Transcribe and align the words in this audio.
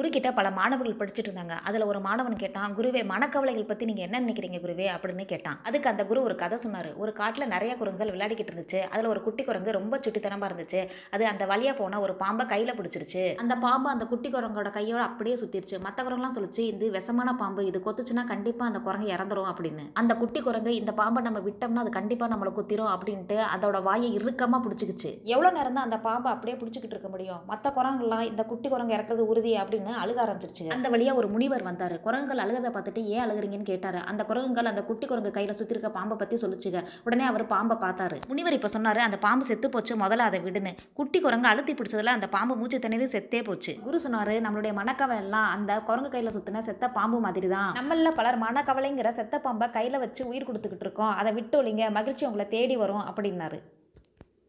குருக்கிட்ட 0.00 0.28
பல 0.40 0.48
மாணவர்கள் 0.58 0.98
படிச்சுட்டு 1.00 1.28
இருந்தாங்க 1.28 1.54
அதில் 1.68 1.88
ஒரு 1.90 1.98
மாணவன் 2.04 2.36
கேட்டான் 2.42 2.74
குருவே 2.76 3.00
மனக்கவலைகள் 3.10 3.66
பற்றி 3.70 3.84
நீங்கள் 3.88 4.06
என்ன 4.06 4.20
நினைக்கிறீங்க 4.24 4.58
குருவே? 4.62 4.86
அப்படின்னு 4.94 5.24
கேட்டான். 5.32 5.58
அதுக்கு 5.68 5.88
அந்த 5.90 6.02
குரு 6.10 6.20
ஒரு 6.28 6.34
கதை 6.42 6.56
சொன்னார். 6.62 6.88
ஒரு 7.02 7.12
காட்டில் 7.18 7.50
நிறைய 7.52 7.72
குரங்குகள் 7.80 8.12
விளையாடிக்கிட்டு 8.14 8.52
இருந்துச்சு. 8.52 8.80
அதில் 8.92 9.08
ஒரு 9.12 9.20
குட்டி 9.26 9.42
குரங்கு 9.48 9.70
ரொம்ப 9.76 9.94
சுட்டித்தனமாக 10.04 10.48
இருந்துச்சு. 10.50 10.80
அது 11.14 11.24
அந்த 11.32 11.46
வழியாக 11.50 11.74
போனால் 11.80 12.04
ஒரு 12.06 12.14
பாம்பை 12.22 12.44
கையில் 12.52 12.74
பிடிச்சிருச்சு 12.78 13.24
அந்த 13.42 13.54
பாம்பு 13.64 13.88
அந்த 13.94 14.06
குட்டி 14.12 14.30
குரங்கோட 14.36 14.70
கையோட 14.78 15.02
அப்படியே 15.08 15.36
சுற்றிருச்சு 15.42 15.78
மற்ற 15.86 15.98
குரங்குலாம் 16.06 16.36
சொல்லிச்சு 16.38 16.62
இது 16.70 16.88
விஷமான 16.96 17.34
பாம்பு. 17.42 17.64
இது 17.70 17.80
கொத்துச்சுன்னா 17.88 18.24
கண்டிப்பாக 18.32 18.70
அந்த 18.72 18.82
குரங்கு 18.86 19.10
இறந்துரும் 19.16 19.50
அப்படின்னு. 19.52 19.84
அந்த 20.02 20.14
குட்டி 20.22 20.42
குரங்கு 20.48 20.74
இந்த 20.80 20.94
பாம்பை 21.02 21.22
நம்ம 21.28 21.42
விட்டோம்னா 21.48 21.84
அது 21.84 21.94
கண்டிப்பாக 21.98 22.32
நம்மளை 22.34 22.54
குத்திரும் 22.60 22.92
அப்படின்ட்டு 22.94 23.38
அதோட 23.56 23.80
வாயை 23.90 24.10
இறுக்கமாக 24.20 24.62
பிடிச்சிக்கிச்சு. 24.66 25.12
எவ்வளோ 25.34 25.52
நேரம் 25.58 25.78
தான் 25.78 25.88
அந்த 25.90 26.00
பாம்பை 26.08 26.30
அப்படியே 26.36 26.56
பிடிச்சிக்கிட்டு 26.62 26.96
இருக்க 26.98 27.12
முடியும்? 27.16 27.44
மற்ற 27.52 27.74
குரங்குலாம் 27.78 28.26
இந்த 28.32 28.42
குட்டி 28.52 28.70
குரங்கு 28.74 28.96
இறக்குறது 28.98 29.30
உறுதி 29.34 29.54
அப்படின்னு 29.62 29.89
அழுக 29.94 30.18
ஆரம்பிச்சிருச்சு. 30.24 30.66
அந்த 30.68 30.90
வழியா 30.90 31.14
ஒரு 31.14 31.28
முனிவர் 31.28 31.64
வந்தாரு. 31.64 32.00
குரங்குகள் 32.00 32.42
அழுகதை 32.44 32.70
பார்த்துட்டு 32.72 33.02
ஏன் 33.04 33.24
அழுகுறீங்கன்னு 33.24 33.62
கேட்டாரு. 33.62 33.98
அந்த 33.98 34.24
குரங்குகள் 34.24 34.64
அந்த 34.64 34.82
குட்டி 34.82 35.06
குரங்கு 35.06 35.32
கையில 35.34 35.50
சுத்தி 35.50 35.74
இருக்க 35.74 35.90
பாம்பை 35.90 36.16
பத்தி 36.16 36.36
சொல்லுச்சுங்க. 36.36 36.82
உடனே 37.04 37.24
அவர் 37.24 37.46
பாம்பை 37.46 37.76
பார்த்தாரு. 37.84 38.18
முனிவர் 38.28 38.52
இப்ப 38.52 38.68
சொன்னாரு 38.68 38.96
அந்த 38.96 39.18
பாம்பு 39.18 39.44
செத்து 39.44 39.70
போச்சு 39.70 39.96
முதல்ல 39.96 40.28
அதை 40.28 40.40
விடுன்னு. 40.40 40.74
குட்டி 40.94 41.20
குரங்கு 41.20 41.48
அழுத்தி 41.48 41.74
பிடிச்சதுல 41.74 42.14
அந்த 42.16 42.28
பாம்பு 42.28 42.56
மூச்சு 42.56 42.78
தண்ணீர் 42.78 43.14
செத்தே 43.16 43.44
போச்சு. 43.44 43.74
குரு 43.82 44.00
சொன்னாரு 44.08 44.36
நம்மளுடைய 44.46 44.72
மனக்கவலை 44.72 45.16
எல்லாம் 45.16 45.50
அந்த 45.50 45.80
குரங்கு 45.80 46.12
கையில 46.14 46.32
சுத்தின 46.36 46.58
செத்த 46.58 46.88
பாம்பு 46.90 47.20
மாதிரி 47.20 47.48
தான் 47.48 47.72
நம்மள 47.78 48.10
பலர் 48.10 48.38
மனக்கவலைங்கிற 48.38 49.10
செத்த 49.10 49.40
பாம்பை 49.40 49.68
கையில 49.68 49.98
வச்சு 49.98 50.28
உயிர் 50.28 50.48
கொடுத்துக்கிட்டு 50.50 50.86
இருக்கோம். 50.86 51.14
அதை 51.20 51.32
விட்டு 51.32 51.62
ஒழிங்க 51.62 51.90
மகிழ்ச்சி 51.90 52.26
உங்களை 52.26 52.48
தேடி 52.48 52.76
வரும் 52.76 53.04
அப்படின்னாரு. 53.10 53.60